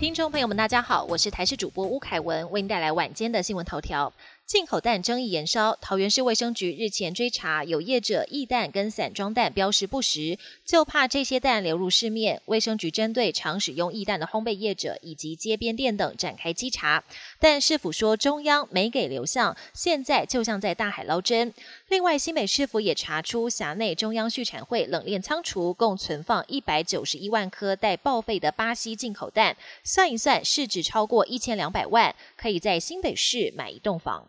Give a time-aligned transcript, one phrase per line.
[0.00, 4.10] 听众朋友们，大家好，我是台视主播吴凯文，为您带来晚间的新闻头条。
[4.50, 12.42] 进口蛋争议延烧，桃园市卫生局日前追查有业者异蛋跟散装蛋标识不实，就怕这些蛋流入市面。
[12.46, 17.04] 卫生局针对常使用异蛋的烘焙业者以及街边店等展开稽查，
[17.38, 21.54] 但市府说中央没给流向，现在就像在大海捞针。
[21.86, 34.26] 另外，新北市府也查出辖内中央畜产会冷链仓储共存放一百九十一万颗待报废的巴西进口蛋，算一算市值超过一千两百万，可以在新北市买一栋房。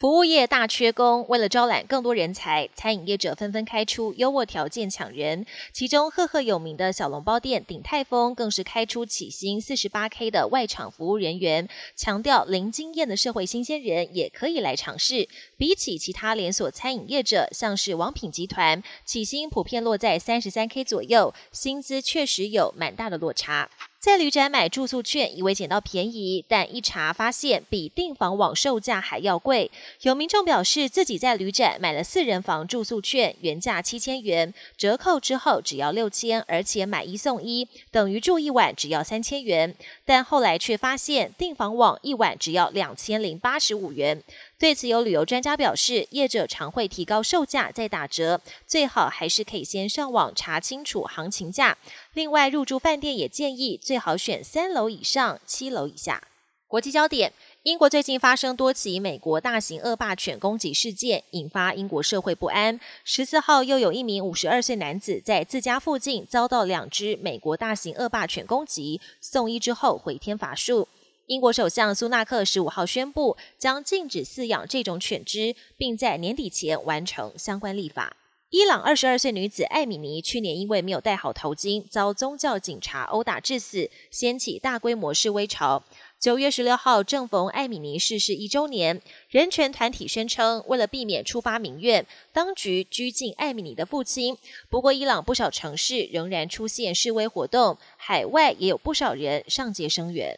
[0.00, 5.44] 服务业大缺工，为了招揽更多人才，餐饮业者纷纷开出优渥条件抢人。
[5.74, 15.28] 其中赫赫有名的小笼包店鼎泰丰，更是开出起薪四十八 K 的外场服务人员，强调零经验的社会新鲜人也可以来尝试。
[15.58, 23.68] 比起其他连锁餐饮业者，像是王品集团，起薪普遍落在三十三 K 左右，薪资确实有蛮大的落差。
[24.00, 29.70] 在旅展买住宿券，以为捡到便宜，但一查发现比订房网售价还要贵。
[30.00, 39.76] 有民众表示，自己在旅展买了四人房住宿券，原价七千元，折扣之后只要六千，而且买一送一，等于住一晚只要三千元。
[40.06, 44.22] 但后来却发现订房网一晚只要两千零八十五元。
[44.60, 51.78] 对此，有旅游专家表示，业者常会提高售价再打折，最好还是可以先上网查清楚行情价。
[52.12, 56.22] 另外，入住饭店也建议最好选三楼以上、七楼以下。
[56.68, 62.78] 国际焦点：英国最近发生多起美国大型恶霸犬攻击事件，引发英国社会不安。
[63.02, 70.86] 十四号，又有一名五十二岁男子在自家附近遭到两只美国大型恶霸犬攻击，送医之后回天乏术。
[71.30, 78.16] 英国首相苏纳克十五号宣布，将禁止饲养这种犬只，并在年底前完成相关立法。
[78.48, 85.84] 伊朗二十二岁女子艾米尼去年因为没有戴好头巾，遭宗教警察殴打致死，掀起大规模示威潮。
[86.18, 94.36] 九月十六号正逢艾米尼逝世一周年，人权团体宣称，为了避免触发民怨，当局拘禁艾米尼的父亲。
[94.68, 100.36] 不过，伊朗不少城市仍然出现示威活动，海外也有不少人上街声援。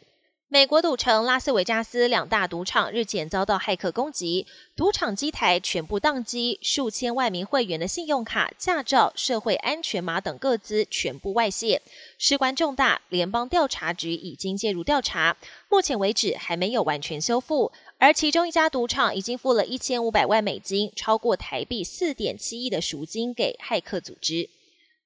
[0.53, 11.81] 美国赌城拉斯维加斯两大赌场日前遭到骇客攻击，赌场机台全部宕机，数千万名会员的信用卡、驾照、社会安全码等各资全部外泄，
[12.19, 15.35] 事关重大，联邦调查局已经介入调查，
[15.69, 17.71] 目前为止还没有完全修复。
[17.97, 24.47] 而其中一家赌场已经付了一千五百万美金，超过台币四点七亿的赎金给骇客组织。